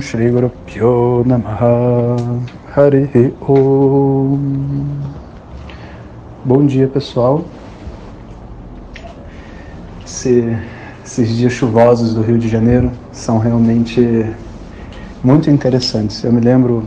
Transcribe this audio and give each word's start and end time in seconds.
Shri 0.00 0.30
Guru 0.30 0.50
Pyo 0.64 1.24
Namaha 1.26 2.16
Hari 2.74 3.34
Om 3.40 4.38
Bom 6.44 6.66
dia 6.66 6.86
pessoal. 6.86 7.44
Esse, 10.04 10.56
Esses 11.04 11.36
dias 11.36 11.52
chuvosos 11.52 12.14
do 12.14 12.22
Rio 12.22 12.38
de 12.38 12.48
Janeiro 12.48 12.92
são 13.10 13.38
realmente 13.38 14.24
muito 15.22 15.50
interessantes. 15.50 16.22
Eu 16.22 16.32
me 16.32 16.40
lembro 16.40 16.84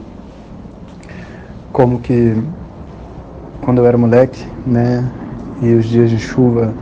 como 1.74 2.00
que 2.00 2.34
quando 3.62 3.80
eu 3.80 3.86
era 3.86 3.98
moleque 3.98 4.42
né, 4.66 5.12
e 5.62 5.74
os 5.74 5.86
dias 5.86 6.10
de 6.10 6.18
chuva 6.18 6.74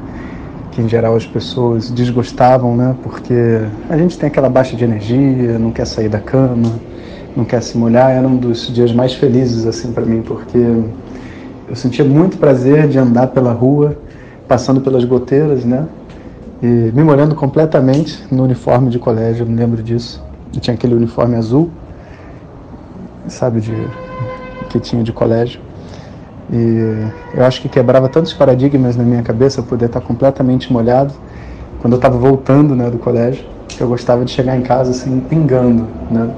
que 0.73 0.81
em 0.81 0.89
geral 0.89 1.15
as 1.15 1.25
pessoas 1.25 1.91
desgostavam, 1.91 2.75
né? 2.75 2.95
Porque 3.03 3.33
a 3.89 3.97
gente 3.97 4.17
tem 4.17 4.27
aquela 4.27 4.49
baixa 4.49 4.75
de 4.75 4.83
energia, 4.83 5.59
não 5.59 5.71
quer 5.71 5.85
sair 5.85 6.09
da 6.09 6.19
cama, 6.19 6.79
não 7.35 7.45
quer 7.45 7.61
se 7.61 7.77
molhar. 7.77 8.11
Era 8.11 8.27
um 8.27 8.35
dos 8.35 8.73
dias 8.73 8.91
mais 8.91 9.13
felizes 9.13 9.65
assim 9.65 9.91
para 9.91 10.03
mim, 10.03 10.21
porque 10.21 10.57
eu 11.69 11.75
sentia 11.75 12.03
muito 12.03 12.37
prazer 12.37 12.87
de 12.87 12.97
andar 12.97 13.27
pela 13.27 13.53
rua, 13.53 13.95
passando 14.47 14.81
pelas 14.81 15.05
goteiras, 15.05 15.63
né? 15.63 15.85
E 16.61 16.65
me 16.65 17.03
molhando 17.03 17.35
completamente 17.35 18.23
no 18.31 18.43
uniforme 18.43 18.89
de 18.89 18.97
colégio, 18.97 19.43
eu 19.43 19.49
me 19.49 19.55
lembro 19.55 19.83
disso. 19.83 20.23
Eu 20.55 20.59
tinha 20.59 20.73
aquele 20.73 20.95
uniforme 20.95 21.35
azul, 21.35 21.69
sabe, 23.27 23.61
de 23.61 23.73
que 24.69 24.79
tinha 24.79 25.03
de 25.03 25.11
colégio. 25.11 25.59
E 26.53 27.07
eu 27.33 27.43
acho 27.43 27.59
que 27.59 27.67
quebrava 27.67 28.07
tantos 28.07 28.31
paradigmas 28.31 28.95
na 28.95 29.03
minha 29.03 29.23
cabeça 29.23 29.63
poder 29.63 29.87
estar 29.87 30.01
completamente 30.01 30.71
molhado 30.71 31.11
quando 31.81 31.93
eu 31.93 31.97
estava 31.97 32.15
voltando 32.15 32.75
né, 32.75 32.91
do 32.91 32.99
colégio, 32.99 33.43
que 33.67 33.81
eu 33.81 33.87
gostava 33.87 34.23
de 34.23 34.29
chegar 34.29 34.55
em 34.55 34.61
casa 34.61 34.91
assim, 34.91 35.19
pingando. 35.19 35.87
Né? 36.11 36.29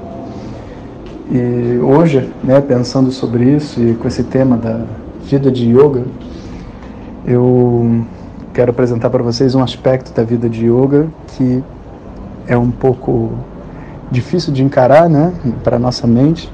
E 1.30 1.78
hoje, 1.82 2.30
né, 2.42 2.62
pensando 2.62 3.12
sobre 3.12 3.44
isso 3.44 3.78
e 3.80 3.94
com 3.94 4.08
esse 4.08 4.24
tema 4.24 4.56
da 4.56 4.86
vida 5.24 5.52
de 5.52 5.68
yoga, 5.70 6.04
eu 7.26 8.02
quero 8.54 8.70
apresentar 8.70 9.10
para 9.10 9.22
vocês 9.22 9.54
um 9.54 9.62
aspecto 9.62 10.14
da 10.14 10.22
vida 10.22 10.48
de 10.48 10.66
yoga 10.66 11.08
que 11.28 11.62
é 12.48 12.56
um 12.56 12.70
pouco 12.70 13.32
difícil 14.10 14.50
de 14.52 14.62
encarar 14.62 15.10
né, 15.10 15.34
para 15.62 15.76
a 15.76 15.78
nossa 15.78 16.06
mente, 16.06 16.50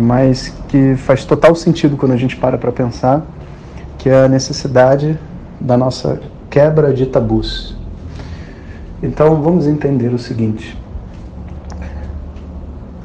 mas 0.00 0.48
que 0.68 0.96
faz 0.96 1.24
total 1.24 1.54
sentido 1.54 1.96
quando 1.96 2.12
a 2.12 2.16
gente 2.16 2.36
para 2.36 2.56
para 2.56 2.72
pensar, 2.72 3.22
que 3.98 4.08
é 4.08 4.24
a 4.24 4.28
necessidade 4.28 5.18
da 5.60 5.76
nossa 5.76 6.20
quebra 6.48 6.92
de 6.92 7.04
tabus. 7.04 7.76
Então 9.02 9.42
vamos 9.42 9.66
entender 9.66 10.08
o 10.08 10.18
seguinte: 10.18 10.76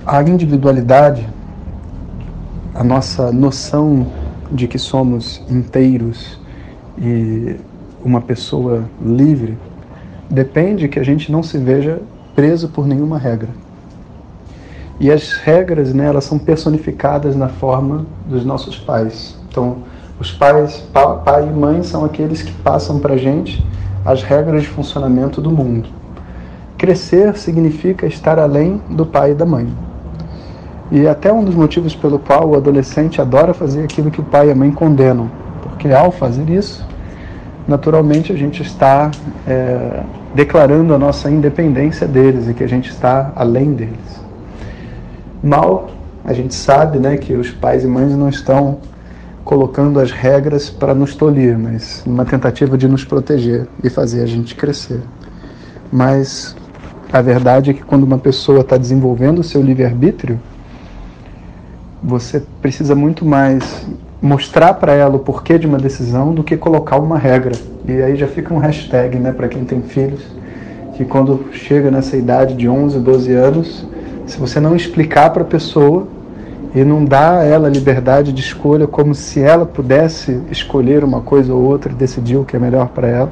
a 0.05 0.21
individualidade, 0.21 1.27
a 2.73 2.83
nossa 2.83 3.31
noção 3.31 4.07
de 4.49 4.67
que 4.67 4.79
somos 4.79 5.43
inteiros 5.49 6.39
e 6.97 7.57
uma 8.03 8.21
pessoa 8.21 8.85
livre, 9.01 9.57
depende 10.29 10.87
que 10.87 10.99
a 10.99 11.03
gente 11.03 11.29
não 11.29 11.43
se 11.43 11.57
veja 11.57 12.01
preso 12.33 12.69
por 12.69 12.87
nenhuma 12.87 13.17
regra. 13.17 13.49
E 14.99 15.11
as 15.11 15.33
regras, 15.33 15.93
né, 15.93 16.05
elas 16.05 16.23
são 16.23 16.39
personificadas 16.39 17.35
na 17.35 17.49
forma 17.49 18.05
dos 18.25 18.45
nossos 18.45 18.77
pais. 18.77 19.37
Então, 19.49 19.77
os 20.19 20.31
pais, 20.31 20.87
pai 21.25 21.47
e 21.47 21.51
mãe, 21.51 21.83
são 21.83 22.05
aqueles 22.05 22.41
que 22.41 22.51
passam 22.51 22.99
para 22.99 23.15
a 23.15 23.17
gente 23.17 23.65
as 24.05 24.23
regras 24.23 24.61
de 24.61 24.69
funcionamento 24.69 25.41
do 25.41 25.51
mundo. 25.51 25.89
Crescer 26.77 27.37
significa 27.37 28.05
estar 28.05 28.39
além 28.39 28.81
do 28.89 29.05
pai 29.05 29.31
e 29.31 29.33
da 29.33 29.45
mãe. 29.45 29.67
E 30.91 31.07
até 31.07 31.33
um 31.33 31.43
dos 31.43 31.55
motivos 31.55 31.95
pelo 31.95 32.19
qual 32.19 32.49
o 32.49 32.55
adolescente 32.55 33.19
adora 33.19 33.53
fazer 33.53 33.83
aquilo 33.83 34.11
que 34.11 34.21
o 34.21 34.23
pai 34.23 34.47
e 34.47 34.51
a 34.51 34.55
mãe 34.55 34.71
condenam. 34.71 35.29
Porque 35.63 35.91
ao 35.91 36.11
fazer 36.11 36.49
isso, 36.49 36.85
naturalmente 37.67 38.31
a 38.31 38.35
gente 38.37 38.61
está 38.61 39.09
é, 39.47 40.03
declarando 40.33 40.93
a 40.93 40.97
nossa 40.97 41.29
independência 41.29 42.07
deles 42.07 42.47
e 42.47 42.53
que 42.53 42.63
a 42.63 42.67
gente 42.67 42.91
está 42.91 43.33
além 43.35 43.73
deles. 43.73 44.24
Mal, 45.45 45.91
a 46.23 46.33
gente 46.33 46.55
sabe 46.55 46.97
né, 46.97 47.17
que 47.17 47.33
os 47.33 47.51
pais 47.51 47.83
e 47.83 47.87
mães 47.87 48.17
não 48.17 48.29
estão 48.29 48.79
colocando 49.43 49.99
as 49.99 50.09
regras 50.09 50.71
para 50.71 50.95
nos 50.95 51.13
tolir, 51.13 51.55
mas 51.55 52.01
numa 52.03 52.25
tentativa 52.25 52.75
de 52.75 52.87
nos 52.87 53.05
proteger 53.05 53.67
e 53.83 53.87
fazer 53.87 54.23
a 54.23 54.25
gente 54.25 54.55
crescer. 54.55 55.01
Mas 55.91 56.55
a 57.13 57.21
verdade 57.21 57.69
é 57.69 57.73
que 57.75 57.83
quando 57.83 58.05
uma 58.05 58.17
pessoa 58.17 58.61
está 58.61 58.75
desenvolvendo 58.75 59.37
o 59.37 59.43
seu 59.43 59.61
livre-arbítrio, 59.61 60.39
você 62.01 62.41
precisa 62.59 62.95
muito 62.95 63.23
mais 63.23 63.85
mostrar 64.19 64.73
para 64.73 64.93
ela 64.93 65.15
o 65.15 65.19
porquê 65.19 65.59
de 65.59 65.67
uma 65.67 65.77
decisão 65.77 66.33
do 66.33 66.43
que 66.43 66.57
colocar 66.57 66.97
uma 66.97 67.19
regra. 67.19 67.53
E 67.87 68.01
aí 68.01 68.15
já 68.15 68.25
fica 68.25 68.51
um 68.51 68.57
hashtag 68.57 69.19
né, 69.19 69.31
para 69.31 69.47
quem 69.47 69.63
tem 69.63 69.83
filhos, 69.83 70.25
que 70.95 71.05
quando 71.05 71.53
chega 71.53 71.91
nessa 71.91 72.17
idade 72.17 72.55
de 72.55 72.67
11, 72.67 72.97
12 72.97 73.31
anos, 73.31 73.85
se 74.25 74.37
você 74.39 74.59
não 74.59 74.75
explicar 74.75 75.29
para 75.31 75.43
a 75.43 75.45
pessoa 75.45 76.07
e 76.73 76.83
não 76.83 77.05
dar 77.05 77.39
a 77.39 77.43
ela 77.43 77.69
liberdade 77.69 78.33
de 78.33 78.41
escolha 78.41 78.87
como 78.87 79.15
se 79.15 79.39
ela 79.39 79.65
pudesse 79.65 80.41
escolher 80.51 81.03
uma 81.03 81.21
coisa 81.21 81.53
ou 81.53 81.61
outra 81.61 81.91
e 81.91 81.95
decidir 81.95 82.37
o 82.37 82.43
que 82.43 82.55
é 82.55 82.59
melhor 82.59 82.89
para 82.89 83.07
ela, 83.07 83.31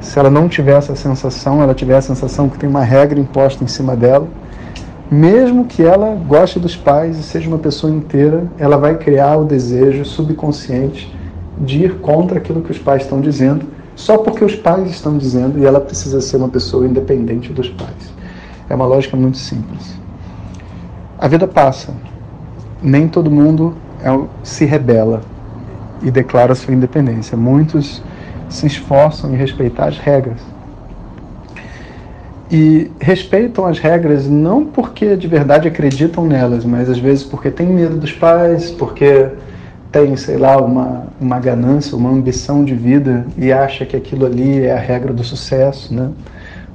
se 0.00 0.18
ela 0.18 0.30
não 0.30 0.48
tiver 0.48 0.76
essa 0.76 0.94
sensação, 0.94 1.62
ela 1.62 1.74
tiver 1.74 1.96
a 1.96 2.00
sensação 2.00 2.48
que 2.48 2.56
tem 2.56 2.68
uma 2.68 2.82
regra 2.82 3.18
imposta 3.18 3.64
em 3.64 3.66
cima 3.66 3.96
dela, 3.96 4.28
mesmo 5.10 5.64
que 5.64 5.82
ela 5.82 6.14
goste 6.14 6.58
dos 6.58 6.76
pais 6.76 7.18
e 7.18 7.22
seja 7.22 7.48
uma 7.48 7.58
pessoa 7.58 7.92
inteira, 7.92 8.44
ela 8.58 8.76
vai 8.76 8.96
criar 8.96 9.36
o 9.36 9.44
desejo 9.44 10.04
subconsciente 10.04 11.14
de 11.58 11.84
ir 11.84 11.94
contra 11.96 12.38
aquilo 12.38 12.62
que 12.62 12.70
os 12.70 12.78
pais 12.78 13.02
estão 13.02 13.20
dizendo, 13.20 13.66
só 13.94 14.18
porque 14.18 14.44
os 14.44 14.54
pais 14.54 14.90
estão 14.90 15.16
dizendo 15.16 15.58
e 15.58 15.64
ela 15.64 15.80
precisa 15.80 16.20
ser 16.20 16.36
uma 16.36 16.48
pessoa 16.48 16.86
independente 16.86 17.52
dos 17.52 17.68
pais. 17.68 18.14
É 18.68 18.74
uma 18.74 18.86
lógica 18.86 19.16
muito 19.16 19.38
simples. 19.38 19.94
A 21.18 21.28
vida 21.28 21.46
passa. 21.46 21.94
Nem 22.82 23.08
todo 23.08 23.30
mundo 23.30 23.74
é, 24.02 24.08
se 24.42 24.64
rebela 24.64 25.22
e 26.02 26.10
declara 26.10 26.54
sua 26.54 26.74
independência. 26.74 27.36
Muitos 27.36 28.02
se 28.48 28.66
esforçam 28.66 29.32
em 29.32 29.36
respeitar 29.36 29.86
as 29.86 29.98
regras. 29.98 30.40
E 32.50 32.92
respeitam 33.00 33.66
as 33.66 33.78
regras 33.78 34.28
não 34.28 34.64
porque 34.64 35.16
de 35.16 35.26
verdade 35.26 35.66
acreditam 35.66 36.24
nelas, 36.26 36.64
mas 36.64 36.88
às 36.88 36.98
vezes 36.98 37.24
porque 37.24 37.50
têm 37.50 37.66
medo 37.66 37.96
dos 37.96 38.12
pais, 38.12 38.70
porque 38.70 39.30
tem, 39.90 40.14
sei 40.16 40.36
lá, 40.36 40.56
uma, 40.58 41.06
uma 41.20 41.40
ganância, 41.40 41.96
uma 41.96 42.10
ambição 42.10 42.64
de 42.64 42.74
vida 42.74 43.26
e 43.36 43.52
acha 43.52 43.84
que 43.84 43.96
aquilo 43.96 44.26
ali 44.26 44.60
é 44.60 44.72
a 44.72 44.78
regra 44.78 45.12
do 45.12 45.24
sucesso, 45.24 45.92
né? 45.92 46.10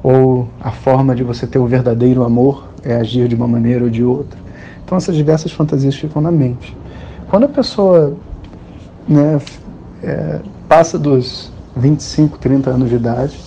Ou 0.04 0.48
a 0.60 0.72
forma 0.72 1.16
de 1.16 1.24
você 1.24 1.46
ter 1.46 1.60
o 1.60 1.66
verdadeiro 1.66 2.24
amor 2.24 2.68
é 2.84 2.96
agir 2.96 3.28
de 3.28 3.36
uma 3.36 3.48
maneira 3.48 3.84
ou 3.84 3.90
de 3.90 4.04
outra. 4.04 4.40
Então 4.84 4.98
essas 4.98 5.16
diversas 5.16 5.52
fantasias 5.52 5.96
ficam 5.96 6.22
na 6.22 6.32
mente. 6.32 6.76
Quando 7.30 7.46
a 7.46 7.50
pessoa 7.50 8.14
né, 9.08 9.40
é, 10.04 10.40
passa 10.68 10.98
dos 10.98 11.52
25, 11.76 12.38
30 12.40 12.70
anos 12.70 12.90
de 12.90 12.96
idade, 12.96 13.40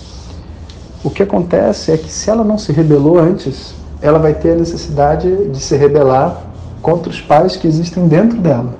o 1.03 1.11
que 1.11 1.23
acontece 1.23 1.93
é 1.93 1.99
que 1.99 2.11
se 2.11 2.31
ela 2.31 2.45
não 2.45 2.56
se 2.56 2.73
rebelou 2.73 3.19
antes, 3.19 3.75
ela 4.01 4.19
vai 4.19 4.33
ter 4.33 4.53
a 4.53 4.56
necessidade 4.56 5.49
de 5.49 5.59
se 5.59 5.77
rebelar 5.77 6.41
contra 6.81 7.11
os 7.11 7.21
pais 7.21 7.56
que 7.56 7.67
existem 7.67 8.06
dentro 8.06 8.39
dela. 8.39 8.75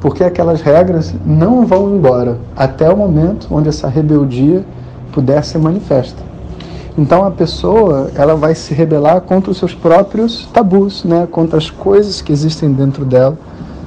Porque 0.00 0.24
aquelas 0.24 0.60
regras 0.60 1.14
não 1.24 1.64
vão 1.64 1.94
embora 1.94 2.38
até 2.56 2.88
o 2.88 2.96
momento 2.96 3.46
onde 3.50 3.68
essa 3.68 3.88
rebeldia 3.88 4.64
puder 5.12 5.44
ser 5.44 5.58
manifesta. 5.58 6.31
Então 6.96 7.24
a 7.24 7.30
pessoa 7.30 8.10
ela 8.14 8.36
vai 8.36 8.54
se 8.54 8.74
rebelar 8.74 9.22
contra 9.22 9.50
os 9.50 9.56
seus 9.56 9.74
próprios 9.74 10.46
tabus, 10.52 11.04
né? 11.04 11.26
contra 11.30 11.56
as 11.56 11.70
coisas 11.70 12.20
que 12.20 12.30
existem 12.30 12.72
dentro 12.72 13.04
dela, 13.04 13.38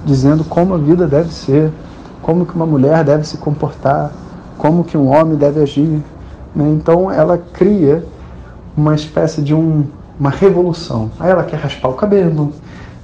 dizendo 0.03 0.43
como 0.43 0.73
a 0.73 0.77
vida 0.77 1.05
deve 1.07 1.31
ser, 1.31 1.71
como 2.21 2.45
que 2.45 2.55
uma 2.55 2.65
mulher 2.65 3.03
deve 3.03 3.27
se 3.27 3.37
comportar, 3.37 4.11
como 4.57 4.83
que 4.83 4.97
um 4.97 5.07
homem 5.15 5.35
deve 5.35 5.61
agir. 5.61 6.01
Né? 6.55 6.67
Então 6.69 7.11
ela 7.11 7.37
cria 7.37 8.03
uma 8.75 8.95
espécie 8.95 9.41
de 9.41 9.53
um, 9.53 9.85
uma 10.19 10.31
revolução. 10.31 11.11
Aí 11.19 11.29
ela 11.29 11.43
quer 11.43 11.57
raspar 11.57 11.89
o 11.89 11.93
cabelo, 11.93 12.53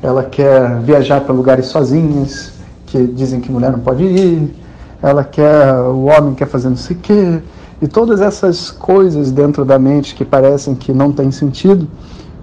ela 0.01 0.23
quer 0.23 0.79
viajar 0.79 1.21
para 1.21 1.33
lugares 1.33 1.67
sozinhas, 1.67 2.53
que 2.87 3.05
dizem 3.05 3.39
que 3.39 3.51
mulher 3.51 3.71
não 3.71 3.79
pode 3.79 4.03
ir, 4.03 4.53
ela 5.01 5.23
quer, 5.23 5.73
o 5.81 6.05
homem 6.05 6.33
quer 6.33 6.47
fazer 6.47 6.69
não 6.69 6.75
sei 6.77 6.95
o 6.95 6.99
quê, 6.99 7.41
e 7.81 7.87
todas 7.87 8.21
essas 8.21 8.69
coisas 8.69 9.31
dentro 9.31 9.65
da 9.65 9.79
mente 9.79 10.13
que 10.13 10.23
parecem 10.23 10.75
que 10.75 10.93
não 10.93 11.11
têm 11.11 11.31
sentido, 11.31 11.87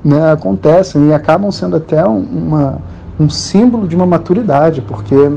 né, 0.04 0.32
acontecem 0.32 1.08
e 1.08 1.12
acabam 1.12 1.50
sendo 1.50 1.76
até 1.76 2.04
uma, 2.04 2.78
um 3.18 3.28
símbolo 3.28 3.86
de 3.86 3.94
uma 3.94 4.06
maturidade, 4.06 4.80
porque 4.80 5.30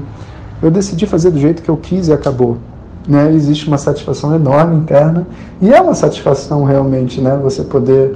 eu 0.62 0.72
decidi 0.72 1.06
fazer 1.06 1.32
do 1.32 1.40
jeito 1.40 1.62
que 1.62 1.70
eu 1.70 1.78
quis 1.78 2.08
e 2.08 2.14
acabou. 2.14 2.58
Né? 3.08 3.34
Existe 3.34 3.68
uma 3.68 3.78
satisfação 3.78 4.36
enorme 4.36 4.76
interna 4.76 5.26
e 5.60 5.74
é 5.74 5.82
uma 5.82 5.96
satisfação 5.96 6.64
realmente, 6.64 7.20
né? 7.20 7.40
Você 7.42 7.64
poder 7.64 8.16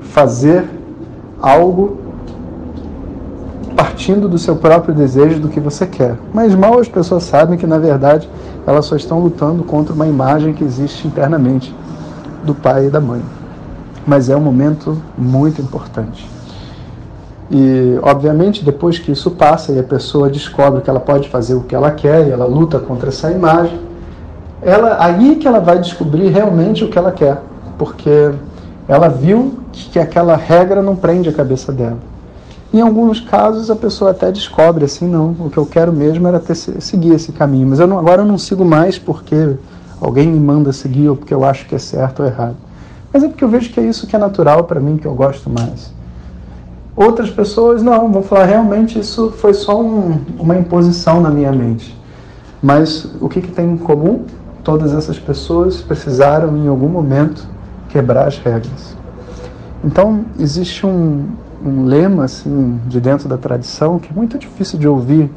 fazer 0.00 0.64
algo 1.40 1.98
partindo 3.76 4.28
do 4.28 4.38
seu 4.38 4.56
próprio 4.56 4.94
desejo 4.94 5.38
do 5.38 5.48
que 5.48 5.60
você 5.60 5.86
quer. 5.86 6.16
Mas 6.32 6.54
mal 6.54 6.78
as 6.78 6.88
pessoas 6.88 7.24
sabem 7.24 7.58
que 7.58 7.66
na 7.66 7.78
verdade 7.78 8.28
elas 8.66 8.86
só 8.86 8.96
estão 8.96 9.20
lutando 9.20 9.62
contra 9.62 9.94
uma 9.94 10.06
imagem 10.06 10.54
que 10.54 10.64
existe 10.64 11.06
internamente 11.06 11.74
do 12.42 12.54
pai 12.54 12.86
e 12.86 12.90
da 12.90 13.00
mãe. 13.00 13.20
Mas 14.06 14.30
é 14.30 14.36
um 14.36 14.40
momento 14.40 15.00
muito 15.16 15.60
importante. 15.60 16.26
E, 17.50 17.98
obviamente, 18.02 18.64
depois 18.64 18.98
que 18.98 19.12
isso 19.12 19.30
passa 19.30 19.72
e 19.72 19.78
a 19.78 19.82
pessoa 19.82 20.28
descobre 20.28 20.80
que 20.80 20.90
ela 20.90 20.98
pode 20.98 21.28
fazer 21.28 21.54
o 21.54 21.60
que 21.60 21.74
ela 21.74 21.90
quer 21.90 22.26
e 22.26 22.30
ela 22.30 22.44
luta 22.44 22.78
contra 22.78 23.10
essa 23.10 23.30
imagem, 23.30 23.78
ela 24.62 24.96
aí 24.98 25.36
que 25.36 25.46
ela 25.46 25.60
vai 25.60 25.78
descobrir 25.78 26.28
realmente 26.28 26.82
o 26.82 26.88
que 26.88 26.98
ela 26.98 27.12
quer, 27.12 27.40
porque 27.78 28.32
ela 28.88 29.08
viu 29.08 29.58
que 29.72 29.98
aquela 29.98 30.34
regra 30.34 30.82
não 30.82 30.96
prende 30.96 31.28
a 31.28 31.32
cabeça 31.32 31.72
dela. 31.72 31.98
Em 32.72 32.80
alguns 32.80 33.20
casos 33.20 33.70
a 33.70 33.76
pessoa 33.76 34.10
até 34.10 34.30
descobre 34.30 34.84
assim, 34.84 35.06
não, 35.06 35.30
o 35.38 35.50
que 35.50 35.56
eu 35.56 35.64
quero 35.64 35.92
mesmo 35.92 36.26
era 36.26 36.38
ter, 36.38 36.54
seguir 36.54 37.12
esse 37.14 37.32
caminho, 37.32 37.68
mas 37.68 37.78
eu 37.78 37.86
não, 37.86 37.98
agora 37.98 38.22
eu 38.22 38.26
não 38.26 38.36
sigo 38.36 38.64
mais 38.64 38.98
porque 38.98 39.56
alguém 40.00 40.28
me 40.28 40.40
manda 40.40 40.72
seguir 40.72 41.08
ou 41.08 41.16
porque 41.16 41.32
eu 41.32 41.44
acho 41.44 41.66
que 41.66 41.74
é 41.74 41.78
certo 41.78 42.20
ou 42.20 42.26
errado. 42.26 42.56
Mas 43.12 43.22
é 43.22 43.28
porque 43.28 43.44
eu 43.44 43.48
vejo 43.48 43.70
que 43.70 43.80
é 43.80 43.84
isso 43.84 44.06
que 44.06 44.14
é 44.14 44.18
natural 44.18 44.64
para 44.64 44.80
mim, 44.80 44.96
que 44.96 45.06
eu 45.06 45.14
gosto 45.14 45.48
mais. 45.48 45.94
Outras 46.94 47.30
pessoas 47.30 47.82
não, 47.82 48.10
vão 48.10 48.22
falar 48.22 48.46
realmente 48.46 48.98
isso 48.98 49.30
foi 49.38 49.54
só 49.54 49.80
um, 49.80 50.20
uma 50.38 50.56
imposição 50.56 51.20
na 51.20 51.30
minha 51.30 51.52
mente. 51.52 51.96
Mas 52.62 53.08
o 53.20 53.28
que, 53.28 53.40
que 53.40 53.52
tem 53.52 53.72
em 53.72 53.76
comum? 53.76 54.24
todas 54.66 54.92
essas 54.92 55.16
pessoas 55.16 55.80
precisaram 55.80 56.56
em 56.56 56.66
algum 56.66 56.88
momento 56.88 57.46
quebrar 57.88 58.26
as 58.26 58.36
regras. 58.36 58.96
Então 59.84 60.24
existe 60.40 60.84
um, 60.84 61.28
um 61.64 61.84
lema 61.84 62.24
assim 62.24 62.80
de 62.86 63.00
dentro 63.00 63.28
da 63.28 63.38
tradição 63.38 63.98
que 63.98 64.10
é 64.10 64.14
muito 64.14 64.38
difícil 64.38 64.78
de 64.78 64.86
ouvir 64.86 65.30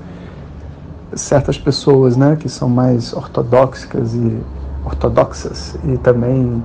certas 1.14 1.58
pessoas, 1.58 2.16
né, 2.16 2.38
que 2.40 2.48
são 2.48 2.70
mais 2.70 3.14
ortodoxas 3.14 4.14
e 4.14 4.38
ortodoxas 4.86 5.78
e 5.84 5.98
também 5.98 6.64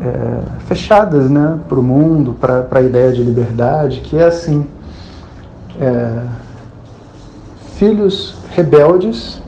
é, 0.00 0.60
fechadas, 0.66 1.30
né, 1.30 1.58
para 1.68 1.78
o 1.78 1.82
mundo, 1.82 2.34
para 2.34 2.66
a 2.70 2.82
ideia 2.82 3.12
de 3.12 3.22
liberdade, 3.22 4.00
que 4.00 4.16
é 4.16 4.24
assim: 4.24 4.66
é, 5.80 6.22
filhos 7.76 8.36
rebeldes 8.50 9.42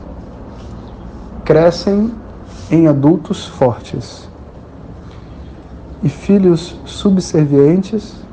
crescem 1.43 2.13
em 2.69 2.87
adultos 2.87 3.45
fortes, 3.45 4.27
e 6.03 6.09
filhos 6.09 6.79
subservientes 6.85 8.26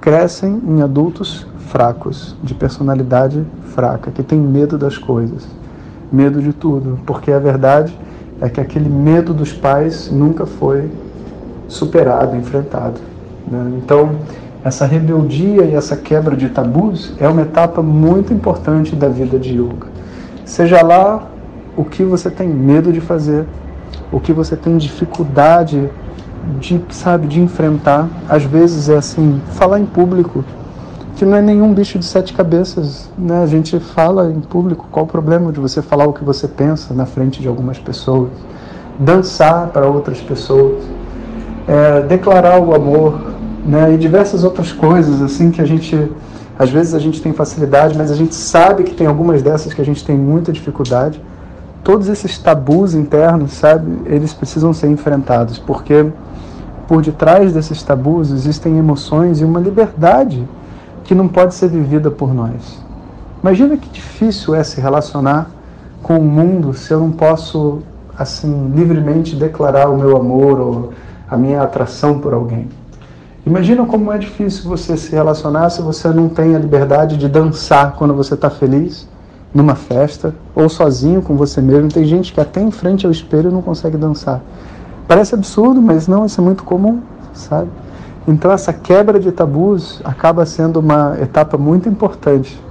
crescem 0.00 0.60
em 0.66 0.82
adultos 0.82 1.46
fracos, 1.68 2.34
de 2.42 2.54
personalidade 2.54 3.44
fraca, 3.74 4.10
que 4.10 4.22
tem 4.22 4.38
medo 4.38 4.76
das 4.76 4.98
coisas, 4.98 5.46
medo 6.10 6.42
de 6.42 6.52
tudo, 6.52 6.98
porque 7.06 7.30
a 7.30 7.38
verdade 7.38 7.96
é 8.40 8.48
que 8.48 8.60
aquele 8.60 8.88
medo 8.88 9.32
dos 9.32 9.52
pais 9.52 10.10
nunca 10.10 10.46
foi 10.46 10.90
superado, 11.68 12.34
enfrentado. 12.36 13.00
Né? 13.46 13.74
Então, 13.76 14.16
essa 14.64 14.84
rebeldia 14.84 15.64
e 15.64 15.74
essa 15.74 15.96
quebra 15.96 16.36
de 16.36 16.48
tabus 16.48 17.14
é 17.18 17.28
uma 17.28 17.42
etapa 17.42 17.82
muito 17.82 18.32
importante 18.32 18.96
da 18.96 19.08
vida 19.08 19.38
de 19.38 19.54
yoga. 19.54 19.86
Seja 20.44 20.82
lá 20.82 21.28
o 21.76 21.84
que 21.84 22.02
você 22.02 22.30
tem 22.30 22.48
medo 22.48 22.92
de 22.92 23.00
fazer, 23.00 23.46
o 24.10 24.18
que 24.18 24.32
você 24.32 24.56
tem 24.56 24.76
dificuldade 24.76 25.88
de, 26.58 26.80
sabe, 26.90 27.26
de 27.26 27.40
enfrentar. 27.40 28.08
Às 28.28 28.44
vezes 28.44 28.88
é 28.88 28.96
assim, 28.96 29.40
falar 29.52 29.80
em 29.80 29.86
público, 29.86 30.44
que 31.16 31.24
não 31.24 31.36
é 31.36 31.42
nenhum 31.42 31.72
bicho 31.74 31.98
de 31.98 32.04
sete 32.04 32.32
cabeças, 32.32 33.10
né? 33.18 33.42
A 33.42 33.46
gente 33.46 33.78
fala 33.78 34.30
em 34.30 34.40
público, 34.40 34.86
qual 34.90 35.04
o 35.04 35.08
problema 35.08 35.52
de 35.52 35.60
você 35.60 35.82
falar 35.82 36.06
o 36.06 36.12
que 36.12 36.24
você 36.24 36.48
pensa 36.48 36.94
na 36.94 37.06
frente 37.06 37.40
de 37.40 37.48
algumas 37.48 37.78
pessoas? 37.78 38.30
Dançar 38.98 39.68
para 39.68 39.86
outras 39.86 40.20
pessoas, 40.20 40.82
é, 41.66 42.02
declarar 42.02 42.60
o 42.60 42.74
amor, 42.74 43.20
né? 43.64 43.92
E 43.94 43.98
diversas 43.98 44.44
outras 44.44 44.72
coisas 44.72 45.20
assim 45.20 45.50
que 45.50 45.60
a 45.60 45.66
gente 45.66 46.10
às 46.58 46.68
vezes 46.68 46.92
a 46.92 46.98
gente 46.98 47.22
tem 47.22 47.32
facilidade, 47.32 47.96
mas 47.96 48.10
a 48.10 48.14
gente 48.14 48.34
sabe 48.34 48.82
que 48.82 48.94
tem 48.94 49.06
algumas 49.06 49.42
dessas 49.42 49.72
que 49.72 49.80
a 49.80 49.84
gente 49.84 50.04
tem 50.04 50.14
muita 50.14 50.52
dificuldade 50.52 51.18
todos 51.82 52.08
esses 52.08 52.38
tabus 52.38 52.94
internos, 52.94 53.52
sabe, 53.52 54.02
eles 54.06 54.32
precisam 54.32 54.72
ser 54.72 54.88
enfrentados, 54.88 55.58
porque 55.58 56.06
por 56.90 57.02
detrás 57.02 57.52
desses 57.52 57.84
tabus 57.84 58.32
existem 58.32 58.76
emoções 58.76 59.40
e 59.40 59.44
uma 59.44 59.60
liberdade 59.60 60.44
que 61.04 61.14
não 61.14 61.28
pode 61.28 61.54
ser 61.54 61.68
vivida 61.68 62.10
por 62.10 62.34
nós. 62.34 62.82
Imagina 63.40 63.76
que 63.76 63.88
difícil 63.90 64.56
é 64.56 64.64
se 64.64 64.80
relacionar 64.80 65.52
com 66.02 66.18
o 66.18 66.24
mundo 66.24 66.74
se 66.74 66.92
eu 66.92 66.98
não 66.98 67.12
posso, 67.12 67.78
assim, 68.18 68.72
livremente 68.74 69.36
declarar 69.36 69.88
o 69.88 69.96
meu 69.96 70.16
amor 70.16 70.58
ou 70.58 70.92
a 71.30 71.36
minha 71.36 71.62
atração 71.62 72.18
por 72.18 72.34
alguém. 72.34 72.68
Imagina 73.46 73.86
como 73.86 74.12
é 74.12 74.18
difícil 74.18 74.68
você 74.68 74.96
se 74.96 75.12
relacionar 75.12 75.70
se 75.70 75.80
você 75.82 76.08
não 76.08 76.28
tem 76.28 76.56
a 76.56 76.58
liberdade 76.58 77.16
de 77.16 77.28
dançar 77.28 77.92
quando 77.92 78.14
você 78.14 78.34
está 78.34 78.50
feliz 78.50 79.08
numa 79.54 79.76
festa 79.76 80.34
ou 80.56 80.68
sozinho 80.68 81.22
com 81.22 81.36
você 81.36 81.60
mesmo. 81.60 81.88
Tem 81.88 82.04
gente 82.04 82.32
que 82.32 82.40
até 82.40 82.60
em 82.60 82.72
frente 82.72 83.06
ao 83.06 83.12
espelho 83.12 83.52
não 83.52 83.62
consegue 83.62 83.96
dançar. 83.96 84.40
Parece 85.10 85.34
absurdo, 85.34 85.82
mas 85.82 86.06
não, 86.06 86.24
isso 86.24 86.40
é 86.40 86.44
muito 86.44 86.62
comum, 86.62 87.00
sabe? 87.34 87.68
Então 88.28 88.52
essa 88.52 88.72
quebra 88.72 89.18
de 89.18 89.32
tabus 89.32 90.00
acaba 90.04 90.46
sendo 90.46 90.78
uma 90.78 91.16
etapa 91.20 91.58
muito 91.58 91.88
importante 91.88 92.62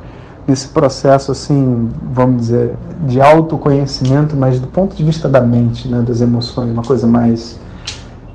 nesse 0.48 0.70
processo 0.70 1.34
assim, 1.34 1.90
vamos 2.02 2.44
dizer, 2.44 2.78
de 3.06 3.20
autoconhecimento, 3.20 4.38
mas 4.38 4.58
do 4.58 4.68
ponto 4.68 4.96
de 4.96 5.04
vista 5.04 5.28
da 5.28 5.42
mente, 5.42 5.90
né, 5.90 6.02
das 6.02 6.22
emoções, 6.22 6.72
uma 6.72 6.82
coisa 6.82 7.06
mais 7.06 7.60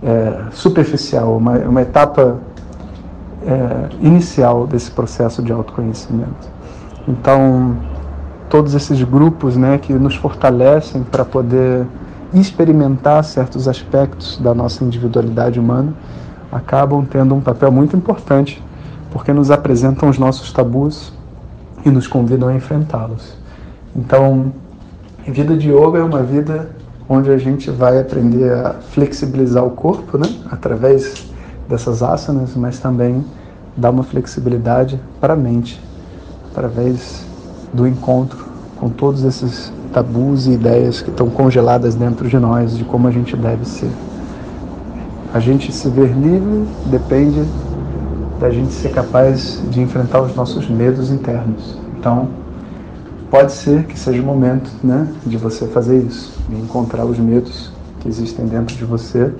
é, 0.02 0.38
superficial, 0.52 1.38
uma, 1.38 1.52
uma 1.60 1.80
etapa 1.80 2.36
é, 3.46 3.88
inicial 4.02 4.66
desse 4.66 4.90
processo 4.90 5.42
de 5.42 5.50
autoconhecimento. 5.50 6.46
Então 7.08 7.74
todos 8.50 8.74
esses 8.74 9.02
grupos 9.02 9.56
né, 9.56 9.78
que 9.78 9.94
nos 9.94 10.14
fortalecem 10.14 11.02
para 11.04 11.24
poder 11.24 11.86
experimentar 12.40 13.22
certos 13.24 13.68
aspectos 13.68 14.38
da 14.38 14.52
nossa 14.52 14.84
individualidade 14.84 15.60
humana, 15.60 15.94
acabam 16.50 17.04
tendo 17.04 17.34
um 17.34 17.40
papel 17.40 17.70
muito 17.70 17.96
importante, 17.96 18.62
porque 19.10 19.32
nos 19.32 19.50
apresentam 19.50 20.08
os 20.08 20.18
nossos 20.18 20.52
tabus 20.52 21.12
e 21.84 21.90
nos 21.90 22.06
convidam 22.06 22.48
a 22.48 22.54
enfrentá-los. 22.54 23.36
Então, 23.94 24.52
a 25.26 25.30
vida 25.30 25.56
de 25.56 25.70
yoga 25.70 25.98
é 25.98 26.02
uma 26.02 26.22
vida 26.22 26.70
onde 27.08 27.30
a 27.30 27.38
gente 27.38 27.70
vai 27.70 28.00
aprender 28.00 28.52
a 28.52 28.74
flexibilizar 28.74 29.64
o 29.64 29.70
corpo, 29.70 30.18
né, 30.18 30.26
através 30.50 31.26
dessas 31.68 32.02
asanas, 32.02 32.56
mas 32.56 32.78
também 32.78 33.24
dar 33.76 33.90
uma 33.90 34.02
flexibilidade 34.02 35.00
para 35.20 35.34
a 35.34 35.36
mente, 35.36 35.80
através 36.50 37.24
do 37.72 37.86
encontro 37.86 38.53
com 38.78 38.88
todos 38.88 39.24
esses 39.24 39.72
tabus 39.92 40.46
e 40.46 40.52
ideias 40.52 41.00
que 41.00 41.10
estão 41.10 41.30
congeladas 41.30 41.94
dentro 41.94 42.28
de 42.28 42.38
nós 42.38 42.76
de 42.76 42.84
como 42.84 43.06
a 43.06 43.10
gente 43.10 43.36
deve 43.36 43.64
ser. 43.64 43.90
A 45.32 45.40
gente 45.40 45.72
se 45.72 45.88
ver 45.88 46.12
livre 46.12 46.66
depende 46.86 47.44
da 48.40 48.50
gente 48.50 48.72
ser 48.72 48.90
capaz 48.90 49.62
de 49.70 49.80
enfrentar 49.80 50.20
os 50.20 50.34
nossos 50.34 50.68
medos 50.68 51.10
internos. 51.10 51.78
Então, 51.98 52.28
pode 53.30 53.52
ser 53.52 53.84
que 53.84 53.98
seja 53.98 54.20
o 54.20 54.24
momento 54.24 54.70
né, 54.82 55.08
de 55.24 55.36
você 55.36 55.66
fazer 55.66 56.02
isso, 56.02 56.36
de 56.48 56.56
encontrar 56.56 57.04
os 57.04 57.18
medos 57.18 57.72
que 58.00 58.08
existem 58.08 58.46
dentro 58.46 58.76
de 58.76 58.84
você 58.84 59.32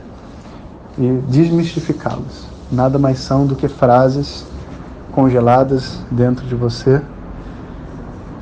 e 0.99 1.21
desmistificá-los. 1.29 2.47
Nada 2.73 2.99
mais 2.99 3.19
são 3.19 3.47
do 3.47 3.55
que 3.55 3.69
frases 3.69 4.47
congeladas 5.13 6.01
dentro 6.11 6.47
de 6.47 6.55
você 6.55 7.01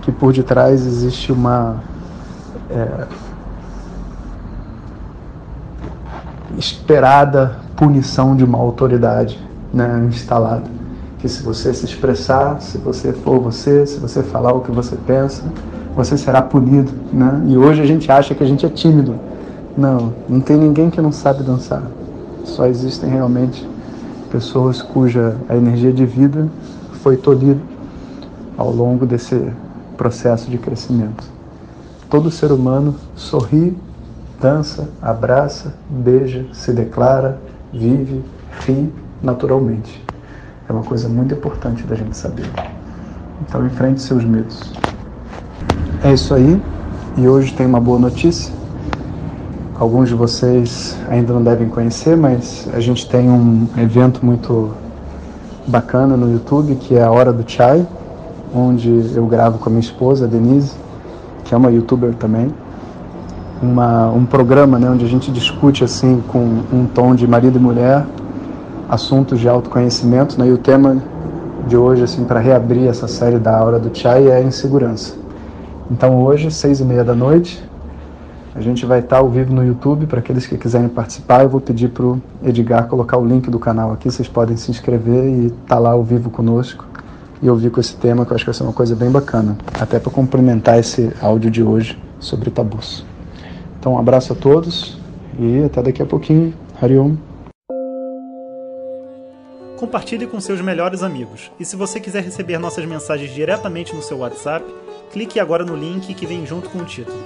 que 0.03 0.13
por 0.13 0.33
detrás 0.33 0.85
existe 0.85 1.33
uma 1.33 1.77
é, 2.69 3.07
esperada 6.59 7.57
punição 7.77 8.37
de 8.37 8.45
uma 8.45 8.59
autoridade 8.59 9.39
né, 9.73 10.05
instalada. 10.09 10.65
Que 11.19 11.29
se 11.29 11.43
você 11.43 11.73
se 11.73 11.85
expressar, 11.85 12.61
se 12.61 12.79
você 12.79 13.13
for 13.13 13.41
você, 13.41 13.87
se 13.87 13.99
você 13.99 14.23
falar 14.23 14.53
o 14.53 14.61
que 14.61 14.73
você 14.73 14.97
pensa, 15.07 15.45
você 15.95 16.19
será 16.19 16.43
punido. 16.43 16.93
Né? 17.13 17.45
E 17.47 17.57
hoje 17.57 17.81
a 17.81 17.87
gente 17.87 18.11
acha 18.11 18.35
que 18.35 18.43
a 18.43 18.47
gente 18.47 18.67
é 18.67 18.69
tímido. 18.69 19.15
Não, 19.77 20.13
não 20.29 20.41
tem 20.41 20.57
ninguém 20.57 20.91
que 20.91 21.01
não 21.01 21.13
sabe 21.13 21.45
dançar. 21.45 21.83
Só 22.45 22.67
existem 22.67 23.09
realmente 23.09 23.67
pessoas 24.31 24.83
cuja 24.83 25.37
a 25.49 25.57
energia 25.57 25.93
de 25.93 26.05
vida 26.05 26.49
foi 27.03 27.17
tolhida 27.17 27.61
ao 28.57 28.71
longo 28.71 29.07
desse 29.07 29.53
processo 29.97 30.51
de 30.51 30.59
crescimento. 30.59 31.25
Todo 32.11 32.31
ser 32.31 32.53
humano 32.53 32.97
sorri, 33.15 33.77
dança, 34.41 34.89
abraça, 35.01 35.75
beija, 35.89 36.47
se 36.53 36.73
declara, 36.73 37.39
vive, 37.73 38.23
ri 38.67 38.93
naturalmente. 39.23 40.03
É 40.69 40.73
uma 40.73 40.83
coisa 40.83 41.09
muito 41.09 41.35
importante 41.35 41.85
da 41.85 41.95
gente 41.95 42.17
saber. 42.17 42.51
Então 43.41 43.65
enfrente 43.67 44.03
seus 44.03 44.25
medos. 44.25 44.73
É 46.05 46.13
isso 46.13 46.35
aí. 46.35 46.61
E 47.17 47.29
hoje 47.29 47.53
tem 47.55 47.67
uma 47.67 47.81
boa 47.81 47.99
notícia. 47.99 48.53
Alguns 49.79 50.09
de 50.09 50.15
vocês 50.15 50.97
ainda 51.09 51.33
não 51.33 51.43
devem 51.43 51.69
conhecer, 51.69 52.17
mas 52.17 52.69
a 52.73 52.81
gente 52.81 53.09
tem 53.09 53.29
um 53.29 53.67
evento 53.77 54.25
muito 54.25 54.73
bacana 55.67 56.17
no 56.17 56.31
YouTube 56.31 56.77
que 56.77 56.95
é 56.95 57.03
a 57.03 57.11
Hora 57.11 57.33
do 57.33 57.49
Chai, 57.49 57.87
onde 58.55 59.13
eu 59.15 59.27
gravo 59.27 59.59
com 59.59 59.69
a 59.69 59.71
minha 59.71 59.81
esposa, 59.81 60.25
a 60.25 60.29
Denise, 60.29 60.73
que 61.45 61.55
é 61.55 61.57
uma 61.57 61.71
youtuber 61.71 62.15
também. 62.15 62.53
Uma, 63.63 64.11
um 64.11 64.25
programa 64.25 64.79
né, 64.79 64.91
onde 64.91 65.05
a 65.05 65.09
gente 65.09 65.31
discute 65.31 65.85
assim 65.85 66.23
com 66.29 66.39
um 66.73 66.87
tom 66.87 67.15
de 67.15 67.27
marido 67.29 67.59
e 67.59 67.61
mulher 67.61 68.05
assuntos 68.89 69.41
de 69.41 69.49
autoconhecimento, 69.49 70.39
né? 70.39 70.49
E 70.49 70.53
o 70.53 70.59
tema 70.59 71.03
de 71.67 71.77
hoje, 71.77 72.03
assim, 72.03 72.25
para 72.25 72.41
reabrir 72.41 72.89
essa 72.89 73.09
série 73.09 73.39
da 73.39 73.63
Hora 73.65 73.79
do 73.79 73.97
Chai 73.97 74.29
é 74.29 74.43
insegurança. 74.43 75.15
Então 75.91 76.23
hoje, 76.23 76.51
seis 76.51 76.81
e 76.81 76.85
meia 76.85 77.03
da 77.03 77.15
noite, 77.15 77.63
a 78.55 78.61
gente 78.61 78.85
vai 78.85 78.99
estar 78.99 79.19
ao 79.19 79.31
vivo 79.31 79.55
no 79.55 79.65
YouTube. 79.65 80.05
Para 80.07 80.19
aqueles 80.19 80.47
que 80.47 80.59
quiserem 80.59 80.89
participar, 80.89 81.43
eu 81.43 81.49
vou 81.49 81.61
pedir 81.61 81.89
para 81.89 82.05
o 82.05 82.21
Edgar 82.45 82.87
colocar 82.87 83.17
o 83.17 83.25
link 83.25 83.49
do 83.49 83.59
canal 83.59 83.93
aqui. 83.93 84.11
Vocês 84.11 84.29
podem 84.29 84.59
se 84.59 84.71
inscrever 84.71 85.25
e 85.25 85.47
estar 85.47 85.77
tá 85.77 85.79
lá 85.79 85.93
ao 85.93 86.03
vivo 86.03 86.29
conosco 86.29 86.92
e 87.43 87.51
ouvir 87.51 87.71
com 87.71 87.81
esse 87.81 87.97
tema, 87.97 88.25
que 88.25 88.31
eu 88.31 88.37
acho 88.37 88.45
que 88.45 88.51
vai 88.51 88.55
ser 88.55 88.63
uma 88.63 88.73
coisa 88.73 88.95
bem 88.95 89.11
bacana. 89.11 89.59
Até 89.79 89.99
para 89.99 90.13
complementar 90.13 90.79
esse 90.79 91.13
áudio 91.21 91.51
de 91.51 91.63
hoje 91.63 92.01
sobre 92.21 92.51
tabus. 92.51 93.05
Então, 93.79 93.95
um 93.95 93.99
abraço 93.99 94.33
a 94.33 94.37
todos 94.37 94.97
e 95.39 95.65
até 95.65 95.83
daqui 95.83 96.01
a 96.01 96.07
pouquinho. 96.07 96.55
Hariom. 96.81 97.17
Compartilhe 99.77 100.29
com 100.29 100.41
seus 100.41 100.61
melhores 100.61 101.03
amigos. 101.03 101.51
E 101.59 101.65
se 101.65 101.75
você 101.75 101.99
quiser 101.99 102.23
receber 102.23 102.59
nossas 102.59 102.85
mensagens 102.85 103.35
diretamente 103.35 103.93
no 103.93 104.03
seu 104.03 104.19
WhatsApp, 104.19 104.65
clique 105.13 105.41
agora 105.41 105.65
no 105.65 105.75
link 105.75 106.15
que 106.15 106.27
vem 106.27 106.47
junto 106.47 106.71
com 106.71 106.79
o 106.79 106.85
título. 106.85 107.19